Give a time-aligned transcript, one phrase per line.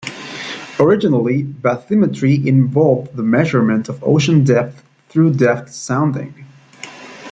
[0.79, 6.43] Originally, bathymetry involved the measurement of ocean depth through depth sounding.